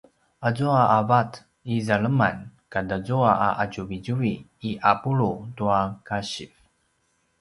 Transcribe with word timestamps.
azua 0.41 0.83
a 0.97 0.99
vat 1.09 1.31
i 1.71 1.75
zaleman 1.87 2.37
katazua 2.73 3.31
a 3.47 3.49
’atjuvitjuvi 3.63 4.33
i 4.69 4.71
’apulu 4.91 5.31
tua 5.55 5.79
kasiv 6.07 6.51